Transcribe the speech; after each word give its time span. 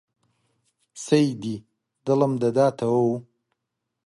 سەیدی 1.05 1.55
دڵم 2.05 2.33
دەداتەوە 2.41 3.01
و 3.07 3.15